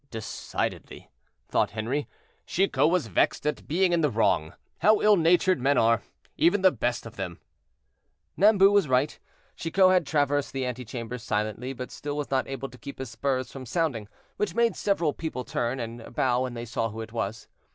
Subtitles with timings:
[0.09, 1.11] "Decidedly,"
[1.47, 2.07] thought Henri,
[2.47, 4.55] "Chicot was vexed at being in the wrong.
[4.79, 6.01] How ill natured men are,
[6.37, 7.39] even the best of them."
[8.35, 9.19] Nambu was right;
[9.55, 13.11] Chicot had traversed the antechambers silently, but still he was not able to keep his
[13.11, 17.13] spurs from sounding, which made several people turn, and bow when they saw who it
[17.13, 17.47] was.